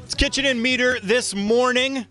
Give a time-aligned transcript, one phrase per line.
[0.04, 2.06] It's Kichen and Meter this morning,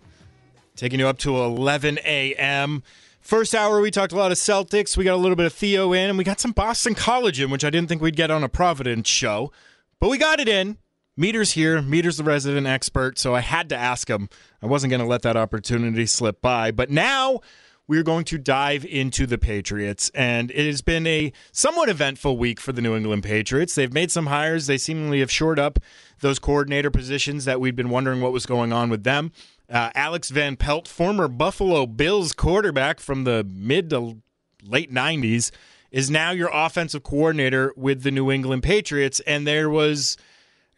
[0.75, 2.83] taking you up to 11 a.m.
[3.21, 4.97] First hour, we talked a lot of Celtics.
[4.97, 7.51] We got a little bit of Theo in, and we got some Boston College in,
[7.51, 9.51] which I didn't think we'd get on a Providence show.
[9.99, 10.77] But we got it in.
[11.15, 11.81] Meter's here.
[11.83, 14.27] Meter's the resident expert, so I had to ask him.
[14.61, 16.71] I wasn't going to let that opportunity slip by.
[16.71, 17.41] But now
[17.87, 20.11] we're going to dive into the Patriots.
[20.15, 23.75] And it has been a somewhat eventful week for the New England Patriots.
[23.75, 24.67] They've made some hires.
[24.67, 25.79] They seemingly have shored up
[26.21, 29.31] those coordinator positions that we'd been wondering what was going on with them.
[29.69, 34.17] Uh, Alex Van Pelt, former Buffalo Bills quarterback from the mid to
[34.63, 35.51] late 90s,
[35.91, 39.19] is now your offensive coordinator with the New England Patriots.
[39.21, 40.17] And there was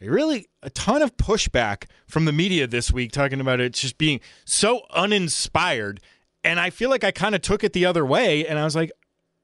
[0.00, 4.20] really a ton of pushback from the media this week talking about it just being
[4.44, 6.00] so uninspired.
[6.44, 8.46] And I feel like I kind of took it the other way.
[8.46, 8.92] And I was like,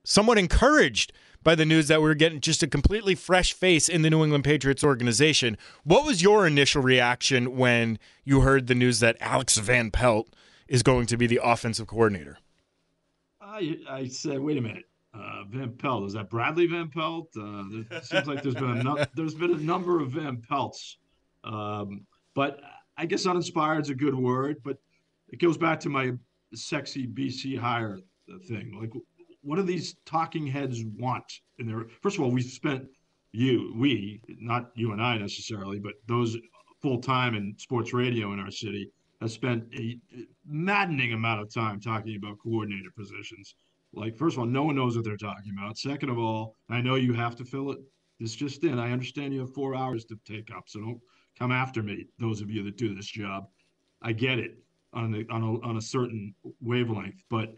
[0.05, 1.13] somewhat encouraged
[1.43, 4.23] by the news that we are getting just a completely fresh face in the New
[4.23, 5.57] England Patriots organization.
[5.85, 10.29] What was your initial reaction when you heard the news that Alex Van Pelt
[10.69, 12.39] is going to be the offensive coordinator?
[13.41, 14.85] I, I said, wait a minute.
[15.13, 17.31] Uh, Van Pelt is that Bradley Van Pelt?
[17.37, 20.99] Uh, it seems like there's been a no, there's been a number of Van Pelts,
[21.43, 22.61] um, but
[22.97, 24.59] I guess uninspired is a good word.
[24.63, 24.79] But
[25.29, 26.13] it goes back to my
[26.55, 27.99] sexy BC hire
[28.49, 28.79] thing.
[28.79, 28.91] Like,
[29.43, 31.41] what do these talking heads want?
[31.59, 32.87] In their first of all, we spent
[33.33, 36.37] you, we, not you and I necessarily, but those
[36.83, 38.91] full time in sports radio in our city
[39.21, 39.99] have spent a
[40.47, 43.55] maddening amount of time talking about coordinator positions.
[43.93, 45.77] Like, first of all, no one knows what they're talking about.
[45.77, 47.79] Second of all, I know you have to fill it.
[48.19, 48.79] This just in.
[48.79, 51.01] I understand you have four hours to take up, so don't
[51.39, 52.07] come after me.
[52.19, 53.49] Those of you that do this job,
[54.03, 54.59] I get it
[54.93, 57.55] on a, on a, on a certain wavelength, but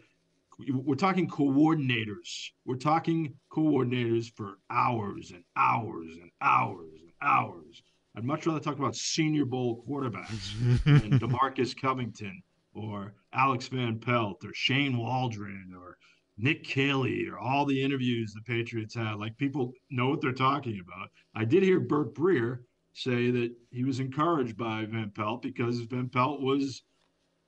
[0.69, 2.49] we're talking coordinators.
[2.65, 7.81] We're talking coordinators for hours and hours and hours and hours.
[8.15, 10.53] I'd much rather talk about Senior Bowl quarterbacks
[10.85, 12.43] and Demarcus Covington
[12.75, 15.97] or Alex Van Pelt or Shane Waldron or
[16.37, 19.15] Nick Caley or all the interviews the Patriots had.
[19.15, 21.09] Like people know what they're talking about.
[21.35, 22.59] I did hear Burt Breer
[22.93, 26.83] say that he was encouraged by Van Pelt because Van Pelt was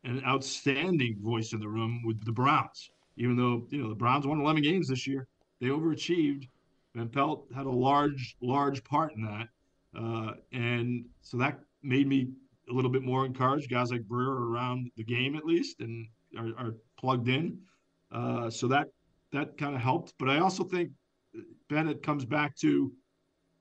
[0.05, 2.91] an outstanding voice in the room with the Browns.
[3.17, 5.27] Even though you know the Browns won 11 games this year,
[5.59, 6.47] they overachieved.
[6.93, 9.47] Van Pelt had a large, large part in that,
[9.99, 12.29] uh, and so that made me
[12.69, 13.69] a little bit more encouraged.
[13.69, 17.59] Guys like Breer are around the game at least and are, are plugged in.
[18.11, 18.87] Uh, so that
[19.31, 20.13] that kind of helped.
[20.19, 20.91] But I also think
[21.69, 22.91] Bennett comes back to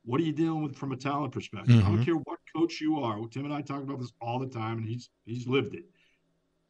[0.05, 1.77] what are you dealing with from a talent perspective?
[1.77, 1.87] Mm-hmm.
[1.87, 2.05] I don't mm-hmm.
[2.05, 3.19] care what coach you are.
[3.29, 5.85] Tim and I talk about this all the time, and he's he's lived it.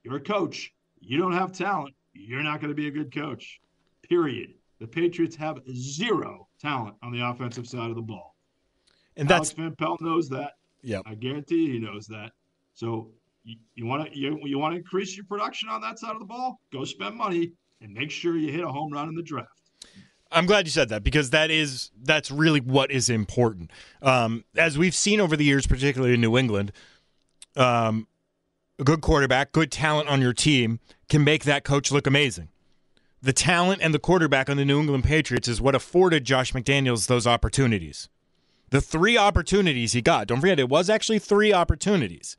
[0.04, 0.72] You're a coach.
[1.00, 1.94] You don't have talent.
[2.12, 3.60] You're not going to be a good coach.
[4.08, 4.54] Period.
[4.80, 8.34] The Patriots have zero talent on the offensive side of the ball.
[9.16, 10.52] And that's Alex Van Pelt knows that.
[10.82, 12.32] Yeah, I guarantee he knows that.
[12.74, 13.10] So
[13.44, 16.26] you want to you, you want to increase your production on that side of the
[16.26, 16.60] ball?
[16.72, 19.48] Go spend money and make sure you hit a home run in the draft.
[20.30, 23.70] I'm glad you said that because that is that's really what is important.
[24.02, 26.72] Um, as we've seen over the years, particularly in New England,
[27.56, 28.08] um,
[28.78, 32.48] a good quarterback, good talent on your team can make that coach look amazing.
[33.22, 37.06] The talent and the quarterback on the New England Patriots is what afforded Josh McDaniels
[37.06, 38.08] those opportunities.
[38.70, 42.36] The three opportunities he got, don't forget, it was actually three opportunities.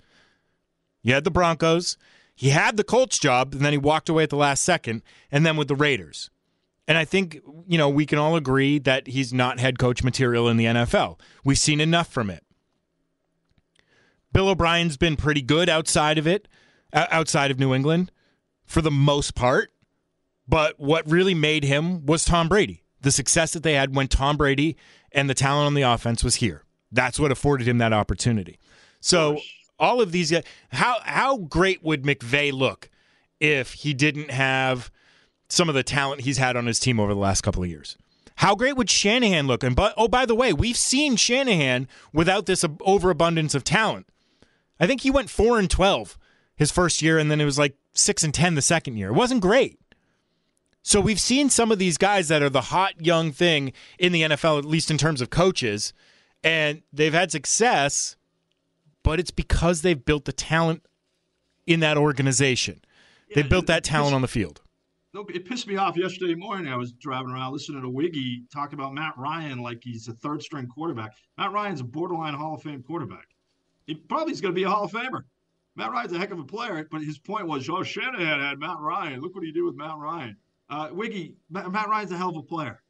[1.02, 1.98] You had the Broncos,
[2.36, 5.02] he had the Colts job, and then he walked away at the last second,
[5.32, 6.30] and then with the Raiders.
[6.88, 10.48] And I think, you know, we can all agree that he's not head coach material
[10.50, 11.20] in the NFL.
[11.44, 12.45] We've seen enough from it.
[14.36, 16.50] Bill O'Brien's been pretty good outside of it
[16.92, 18.12] outside of New England
[18.66, 19.72] for the most part.
[20.46, 22.84] But what really made him was Tom Brady.
[23.00, 24.76] The success that they had when Tom Brady
[25.14, 26.66] and the talent on the offense was here.
[26.92, 28.60] That's what afforded him that opportunity.
[29.00, 29.40] So
[29.80, 32.90] all of these guys, how how great would McVay look
[33.40, 34.92] if he didn't have
[35.48, 37.98] some of the talent he's had on his team over the last couple of years?
[38.36, 39.64] How great would Shanahan look?
[39.64, 44.08] And but oh, by the way, we've seen Shanahan without this overabundance of talent.
[44.80, 46.18] I think he went four and twelve
[46.56, 49.10] his first year, and then it was like six and ten the second year.
[49.10, 49.80] It wasn't great.
[50.82, 54.22] So we've seen some of these guys that are the hot young thing in the
[54.22, 55.94] NFL, at least in terms of coaches,
[56.44, 58.16] and they've had success,
[59.02, 60.86] but it's because they've built the talent
[61.66, 62.82] in that organization.
[63.30, 64.62] Yeah, they built that talent on the field.
[65.30, 66.72] It pissed me off yesterday morning.
[66.72, 70.44] I was driving around listening to Wiggy talk about Matt Ryan like he's a third
[70.44, 71.14] string quarterback.
[71.38, 73.26] Matt Ryan's a borderline Hall of Fame quarterback.
[73.86, 75.24] He probably is going to be a Hall of Famer.
[75.76, 78.80] Matt Ryan's a heck of a player, but his point was, oh, Shanahan had Matt
[78.80, 79.22] Ryan.
[79.22, 80.38] Look what he did with Matt Ryan.
[80.70, 82.82] Uh, Wiggy, Matt, Matt Ryan's a hell of a player.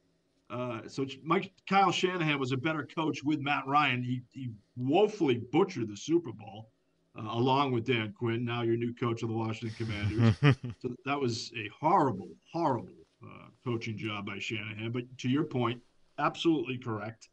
[0.48, 4.02] Uh, so Mike Kyle Shanahan was a better coach with Matt Ryan.
[4.04, 6.70] He he woefully butchered the Super Bowl
[7.18, 10.36] uh, along with Dan Quinn, now your new coach of the Washington Commanders.
[10.80, 12.94] so that was a horrible, horrible
[13.24, 14.92] uh, coaching job by Shanahan.
[14.92, 15.80] But to your point,
[16.18, 17.28] absolutely correct.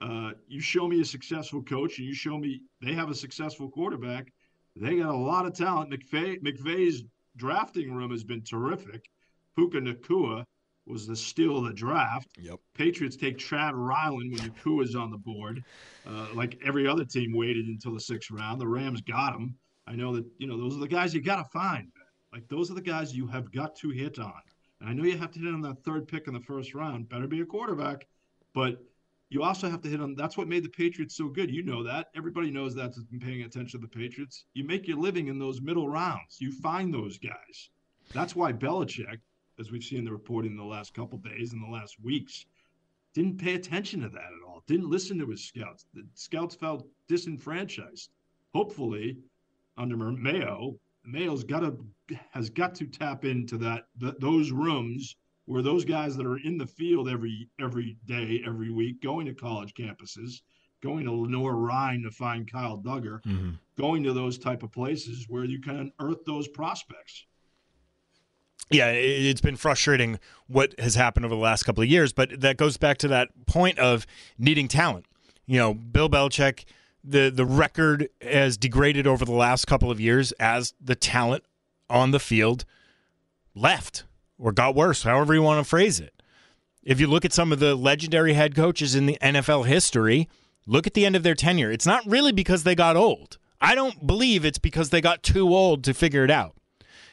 [0.00, 3.68] Uh, you show me a successful coach, and you show me they have a successful
[3.68, 4.32] quarterback.
[4.76, 5.90] They got a lot of talent.
[5.90, 7.04] McVay, McVay's
[7.36, 9.08] drafting room has been terrific.
[9.56, 10.44] Puka Nacua
[10.86, 12.28] was the steal of the draft.
[12.38, 12.58] Yep.
[12.74, 15.64] Patriots take Chad Ryland when Nacua's on the board.
[16.06, 18.60] Uh, like every other team waited until the sixth round.
[18.60, 19.56] The Rams got him.
[19.86, 21.88] I know that, you know, those are the guys you got to find.
[22.32, 24.40] Like those are the guys you have got to hit on.
[24.80, 27.08] And I know you have to hit on that third pick in the first round.
[27.08, 28.06] Better be a quarterback.
[28.54, 28.82] But
[29.30, 31.50] you also have to hit on that's what made the Patriots so good.
[31.50, 32.08] You know that.
[32.16, 34.44] Everybody knows that has been paying attention to the Patriots.
[34.54, 36.38] You make your living in those middle rounds.
[36.40, 37.70] You find those guys.
[38.12, 39.18] That's why Belichick
[39.58, 42.46] as we've seen the reporting in the last couple days and the last weeks,
[43.14, 44.62] didn't pay attention to that at all.
[44.66, 45.86] Didn't listen to his scouts.
[45.94, 48.10] The scouts felt disenfranchised.
[48.52, 49.18] Hopefully,
[49.76, 51.76] under Mayo, Mayo's got to
[52.30, 56.66] has got to tap into that those rooms where those guys that are in the
[56.66, 60.40] field every every day, every week, going to college campuses,
[60.82, 63.50] going to Lenoir-Rhyne to find Kyle Dugger, mm-hmm.
[63.76, 67.26] going to those type of places where you can unearth those prospects
[68.70, 72.56] yeah, it's been frustrating what has happened over the last couple of years, but that
[72.56, 74.06] goes back to that point of
[74.38, 75.06] needing talent.
[75.46, 76.64] You know, Bill Belichick,
[77.02, 81.44] the the record has degraded over the last couple of years as the talent
[81.90, 82.64] on the field
[83.54, 84.04] left
[84.38, 86.22] or got worse, however you want to phrase it.
[86.82, 90.28] If you look at some of the legendary head coaches in the NFL history,
[90.66, 91.70] look at the end of their tenure.
[91.70, 93.38] It's not really because they got old.
[93.60, 96.54] I don't believe it's because they got too old to figure it out.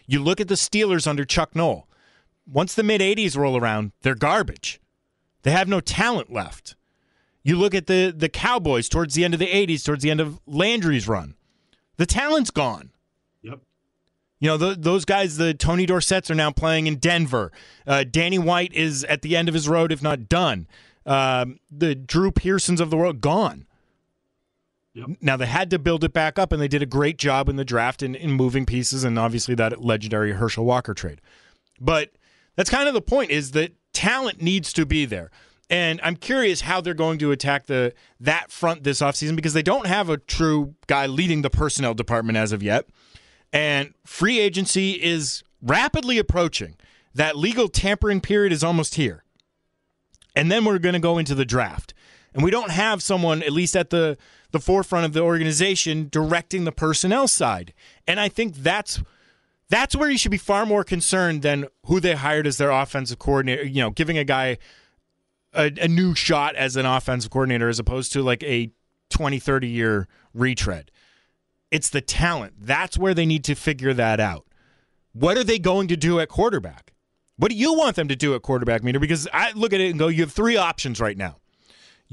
[0.05, 1.87] You look at the Steelers under Chuck Noll.
[2.45, 4.81] Once the mid 80s roll around, they're garbage.
[5.43, 6.75] They have no talent left.
[7.43, 10.19] You look at the the Cowboys towards the end of the 80s, towards the end
[10.19, 11.35] of Landry's run.
[11.97, 12.91] The talent's gone.
[14.41, 17.51] You know, the, those guys, the Tony Dorsetts, are now playing in Denver.
[17.85, 20.67] Uh, Danny White is at the end of his road, if not done.
[21.05, 23.67] Um, the Drew Pearsons of the world, gone.
[24.93, 25.09] Yep.
[25.21, 27.55] Now they had to build it back up, and they did a great job in
[27.55, 31.21] the draft in, in moving pieces, and obviously that legendary Herschel Walker trade.
[31.79, 32.11] But
[32.55, 35.29] that's kind of the point: is that talent needs to be there,
[35.69, 39.63] and I'm curious how they're going to attack the that front this offseason because they
[39.63, 42.87] don't have a true guy leading the personnel department as of yet,
[43.53, 46.75] and free agency is rapidly approaching.
[47.13, 49.23] That legal tampering period is almost here,
[50.35, 51.93] and then we're going to go into the draft,
[52.33, 54.17] and we don't have someone at least at the
[54.51, 57.73] the forefront of the organization directing the personnel side.
[58.07, 59.01] And I think that's
[59.69, 63.19] that's where you should be far more concerned than who they hired as their offensive
[63.19, 64.57] coordinator, you know, giving a guy
[65.53, 68.69] a, a new shot as an offensive coordinator as opposed to like a
[69.09, 70.91] 20, 30 year retread.
[71.71, 72.53] It's the talent.
[72.59, 74.45] That's where they need to figure that out.
[75.13, 76.93] What are they going to do at quarterback?
[77.37, 78.99] What do you want them to do at quarterback, meter?
[78.99, 81.37] Because I look at it and go, you have three options right now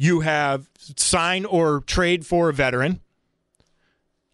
[0.00, 3.00] you have sign or trade for a veteran,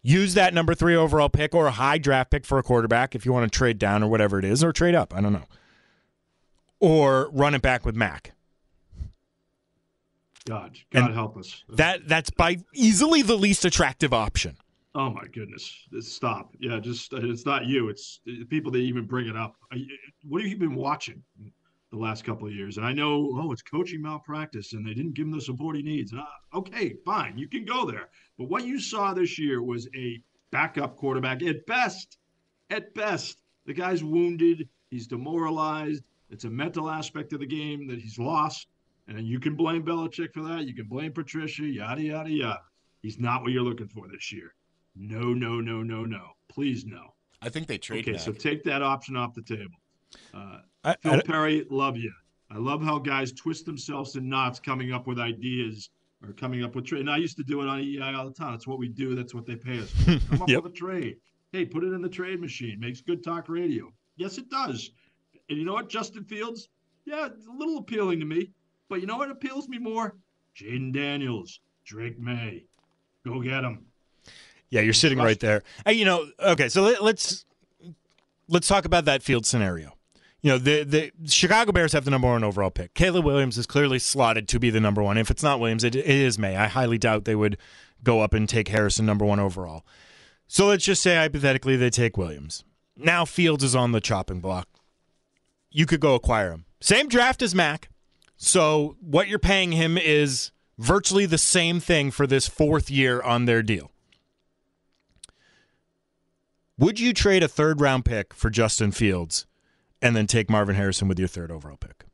[0.03, 3.25] use that number three overall pick or a high draft pick for a quarterback if
[3.25, 5.11] you want to trade down or whatever it is, or trade up.
[5.15, 5.47] I don't know.
[6.79, 8.33] Or run it back with Mac.
[10.45, 11.63] God, God and help us.
[11.67, 14.57] That that's by easily the least attractive option.
[14.95, 15.87] Oh my goodness!
[15.99, 16.55] Stop.
[16.57, 17.89] Yeah, just it's not you.
[17.89, 19.55] It's people that even bring it up.
[20.23, 21.21] What have you been watching?
[21.91, 22.77] the last couple of years.
[22.77, 25.81] And I know, oh, it's coaching malpractice and they didn't give him the support he
[25.81, 26.13] needs.
[26.13, 28.09] Uh, okay, fine, you can go there.
[28.37, 30.21] But what you saw this year was a
[30.51, 32.17] backup quarterback at best.
[32.69, 34.67] At best, the guy's wounded.
[34.89, 36.03] He's demoralized.
[36.29, 38.67] It's a mental aspect of the game that he's lost.
[39.07, 40.65] And you can blame Belichick for that.
[40.65, 42.61] You can blame Patricia, yada, yada, yada.
[43.01, 44.53] He's not what you're looking for this year.
[44.95, 46.27] No, no, no, no, no.
[46.49, 47.13] Please, no.
[47.41, 48.01] I think they trade.
[48.03, 48.21] Okay, back.
[48.21, 49.75] so take that option off the table.
[50.33, 52.11] Uh, I, Phil I, Perry, love you.
[52.49, 55.89] I love how guys twist themselves in knots coming up with ideas
[56.23, 57.01] or coming up with trade.
[57.01, 58.51] And I used to do it on EI all the time.
[58.51, 59.15] That's what we do.
[59.15, 59.89] That's what they pay us.
[59.89, 60.19] For.
[60.29, 60.63] Come up Yep.
[60.63, 61.17] with a trade.
[61.51, 62.79] Hey, put it in the trade machine.
[62.79, 63.91] Makes good talk radio.
[64.15, 64.91] Yes, it does.
[65.49, 66.69] And you know what, Justin Fields?
[67.05, 68.51] Yeah, it's a little appealing to me.
[68.89, 70.15] But you know what appeals me more?
[70.59, 72.65] Jayden Daniels, Drake Maye.
[73.25, 73.85] Go get him.
[74.69, 75.63] Yeah, you're sitting right there.
[75.85, 77.45] Uh, you know, okay, so let, let's
[78.47, 79.93] let's talk about that field scenario.
[80.41, 82.93] You know, the the Chicago Bears have the number one overall pick.
[82.93, 85.17] Caleb Williams is clearly slotted to be the number one.
[85.17, 86.55] If it's not Williams, it, it is Maye.
[86.55, 87.57] I highly doubt they would
[88.03, 89.85] go up and take Harrison number one overall.
[90.47, 92.63] So let's just say hypothetically they take Williams.
[92.95, 94.67] Now Fields is on the chopping block.
[95.71, 96.65] You could go acquire him.
[96.79, 97.89] Same draft as Mac.
[98.37, 103.45] So what you're paying him is virtually the same thing for this fourth year on
[103.45, 103.91] their deal.
[106.77, 109.45] Would you trade a third round pick for Justin Fields
[110.01, 112.05] and then take Marvin Harrison with your third overall pick?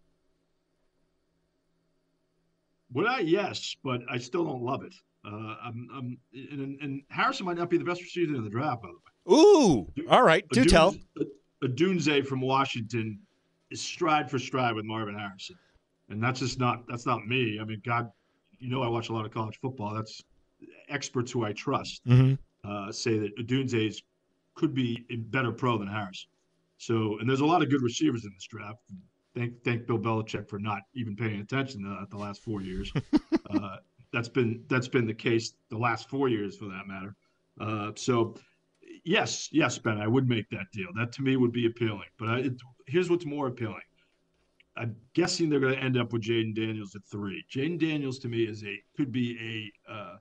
[2.94, 3.20] Would I?
[3.20, 4.94] Yes, but I still don't love it.
[5.26, 8.82] Uh, I'm, I'm, and, and Harrison might not be the best receiver in the draft,
[8.82, 9.38] by the way.
[9.38, 10.48] Ooh, all right.
[10.50, 10.96] Do tell.
[11.64, 13.20] Odunze from Washington
[13.70, 15.56] is stride for stride with Marvin Harrison,
[16.10, 17.60] and that's just not that's not me.
[17.62, 18.12] I mean, God,
[18.60, 19.94] you know, I watch a lot of college football.
[19.94, 20.24] That's
[20.90, 24.02] experts who I trust hmm uh, say that Dunze
[24.56, 26.28] could be a better pro than Harris.
[26.78, 28.80] So, and there's a lot of good receivers in this draft.
[29.36, 32.92] Thank thank Bill Belichick for not even paying attention to that the last four years.
[33.50, 33.78] uh,
[34.12, 37.16] that's been that's been the case the last four years for that matter.
[37.60, 38.36] Uh, so,
[39.06, 40.88] yes, yes, Ben, I would make that deal.
[40.98, 42.10] That to me would be appealing.
[42.18, 42.54] But I, it,
[42.88, 43.82] here's what's more appealing.
[44.78, 47.44] I'm guessing they're going to end up with Jayden Daniels at three.
[47.54, 50.16] Jayden Daniels to me is a could be a uh,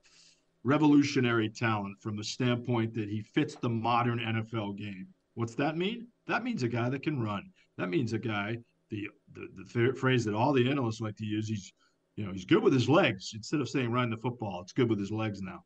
[0.65, 5.07] revolutionary talent from the standpoint that he fits the modern NFL game.
[5.35, 6.09] What's that mean?
[6.27, 7.51] That means a guy that can run.
[7.79, 8.59] That means a guy
[8.91, 11.49] the the, the phrase that all the analysts like to use.
[11.49, 11.73] He's
[12.17, 13.33] you know he's good with his legs.
[13.35, 15.65] Instead of saying run the football, it's good with his legs now.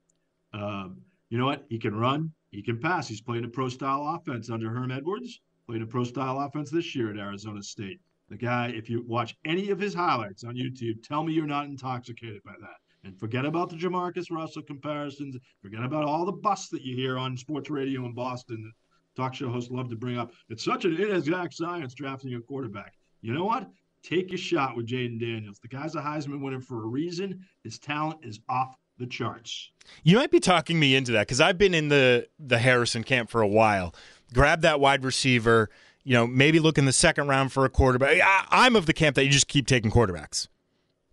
[0.52, 1.64] Um, you know what?
[1.68, 2.32] He can run.
[2.50, 3.08] He can pass.
[3.08, 5.40] He's playing a pro style offense under Herm Edwards.
[5.66, 7.98] Played a pro style offense this year at Arizona State.
[8.28, 11.66] The guy, if you watch any of his highlights on YouTube, tell me you're not
[11.66, 12.76] intoxicated by that.
[13.04, 15.36] And forget about the Jamarcus Russell comparisons.
[15.62, 18.72] Forget about all the busts that you hear on sports radio in Boston that
[19.20, 20.32] talk show hosts love to bring up.
[20.48, 22.94] It's such an inexact science drafting a quarterback.
[23.20, 23.68] You know what?
[24.02, 25.58] Take a shot with Jayden Daniels.
[25.60, 27.44] The guy's a Heisman winner for a reason.
[27.62, 29.70] His talent is off the charts.
[30.02, 33.30] You might be talking me into that because I've been in the the Harrison camp
[33.30, 33.94] for a while.
[34.32, 35.70] Grab that wide receiver.
[36.04, 38.20] You know, maybe look in the second round for a quarterback.
[38.22, 40.48] I, I'm of the camp that you just keep taking quarterbacks.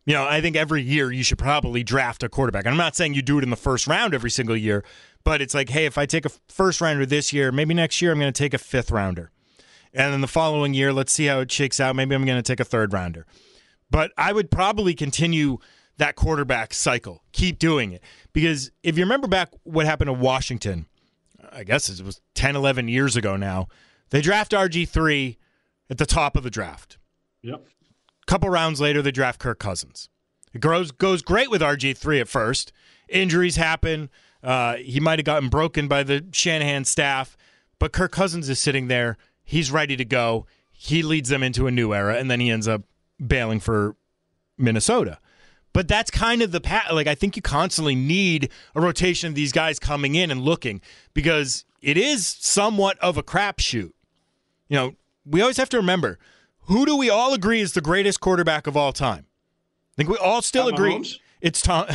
[0.06, 2.66] You know, I think every year you should probably draft a quarterback.
[2.66, 4.84] And I'm not saying you do it in the first round every single year,
[5.24, 8.12] but it's like, hey, if I take a first rounder this year, maybe next year
[8.12, 9.32] I'm going to take a fifth rounder.
[9.94, 11.96] And then the following year, let's see how it shakes out.
[11.96, 13.26] Maybe I'm going to take a third rounder.
[13.92, 15.58] But I would probably continue
[15.98, 17.24] that quarterback cycle.
[17.34, 18.02] Keep doing it.
[18.34, 20.88] Because if you remember back what happened to Washington,
[21.52, 23.68] I guess it was 10, 11 years ago now,
[24.10, 25.38] they draft RG3
[25.90, 26.98] at the top of the draft.
[27.44, 27.68] Yep.
[28.28, 30.10] Couple rounds later, they draft Kirk Cousins.
[30.54, 32.72] It grows, goes great with RG3 at first.
[33.10, 34.10] Injuries happen.
[34.44, 37.38] Uh, he might have gotten broken by the Shanahan staff,
[37.80, 39.18] but Kirk Cousins is sitting there.
[39.44, 40.46] He's ready to go.
[40.72, 42.84] He leads them into a new era, and then he ends up
[43.26, 43.96] bailing for
[44.58, 45.20] Minnesota.
[45.74, 46.94] But that's kind of the pat.
[46.94, 50.82] Like I think you constantly need a rotation of these guys coming in and looking
[51.14, 53.92] because it is somewhat of a crapshoot.
[54.68, 56.20] You know, we always have to remember
[56.72, 59.26] who do we all agree is the greatest quarterback of all time?
[59.28, 61.20] I think we all still Pat agree Mahomes?
[61.42, 61.88] it's Tom.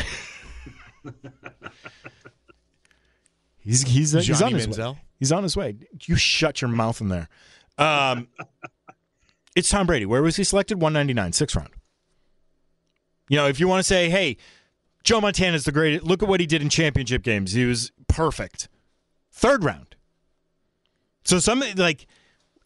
[3.59, 4.93] he's he's, he's Johnny on his Manziel?
[4.93, 5.01] way.
[5.19, 5.75] He's on his way.
[6.05, 7.27] You shut your mouth in there.
[7.77, 8.27] Um,
[9.55, 10.05] it's Tom Brady.
[10.05, 10.75] Where was he selected?
[10.81, 11.69] 199, sixth round.
[13.29, 14.37] You know, if you want to say, hey,
[15.03, 17.53] Joe Montana's the greatest, look at what he did in championship games.
[17.53, 18.69] He was perfect.
[19.31, 19.95] Third round.
[21.23, 22.07] So some like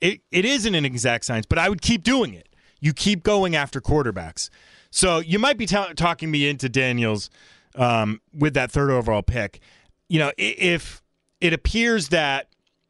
[0.02, 2.50] it, it isn't an exact science, but I would keep doing it.
[2.80, 4.50] You keep going after quarterbacks.
[4.90, 7.30] So you might be ta- talking me into Daniels
[7.76, 9.62] um, with that third overall pick.
[10.10, 11.02] You know, if
[11.40, 12.48] it appears that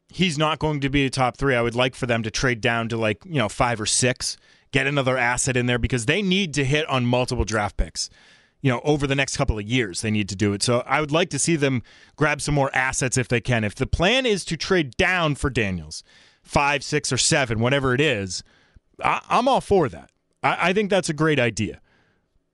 [0.08, 2.60] he's not going to be a top three, I would like for them to trade
[2.60, 4.36] down to like you know five or six,
[4.72, 8.10] get another asset in there because they need to hit on multiple draft picks.
[8.62, 10.62] you know, over the next couple of years, they need to do it.
[10.62, 11.82] So I would like to see them
[12.16, 13.64] grab some more assets if they can.
[13.64, 16.02] If the plan is to trade down for Daniels,
[16.42, 18.42] five, six, or seven, whatever it is,
[19.02, 20.10] I, am all for that.
[20.42, 21.80] I, I think that's a great idea.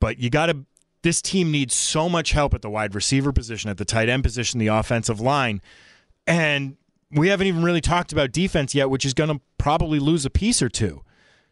[0.00, 0.64] But you got to,
[1.02, 4.23] this team needs so much help at the wide receiver position, at the tight end
[4.23, 5.61] position, the offensive line.
[6.26, 6.76] And
[7.11, 10.30] we haven't even really talked about defense yet, which is going to probably lose a
[10.30, 11.02] piece or two.